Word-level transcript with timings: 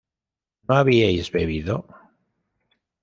¿no 0.67 0.73
habíais 0.77 1.27
bebido? 1.35 1.77